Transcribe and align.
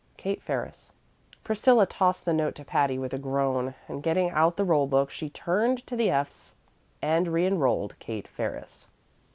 KATE 0.17 0.41
FERRIS. 0.41 0.91
Priscilla 1.43 1.85
tossed 1.85 2.25
the 2.25 2.33
note 2.33 2.55
to 2.55 2.65
Patty 2.65 2.97
with 2.97 3.13
a 3.13 3.19
groan, 3.19 3.75
and 3.87 4.01
getting 4.01 4.31
out 4.31 4.57
the 4.57 4.63
roll 4.65 4.87
book, 4.87 5.11
she 5.11 5.29
turned 5.29 5.85
to 5.85 5.95
the 5.95 6.09
F's 6.09 6.55
and 7.03 7.27
reënrolled 7.27 7.99
Kate 7.99 8.27
Ferris. 8.27 8.87